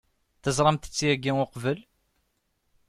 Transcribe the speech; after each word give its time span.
Teẓramt-t 0.43 0.99
yagi 1.07 1.31
uqbel? 1.43 1.79